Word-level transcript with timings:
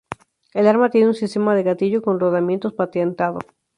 El 0.55 0.65
arma 0.67 0.89
tiene 0.89 1.05
un 1.09 1.13
sistema 1.13 1.53
de 1.53 1.61
gatillo 1.61 2.01
con 2.01 2.19
rodamientos 2.19 2.73
patentado. 2.73 3.37